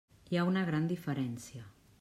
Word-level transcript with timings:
Hi 0.31 0.39
ha 0.39 0.45
una 0.51 0.63
gran 0.71 0.89
diferència. 0.93 1.67